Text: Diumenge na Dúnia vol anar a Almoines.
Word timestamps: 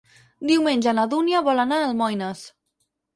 Diumenge 0.51 0.93
na 0.99 1.03
Dúnia 1.11 1.41
vol 1.47 1.63
anar 1.65 1.77
a 1.83 1.91
Almoines. 1.91 2.43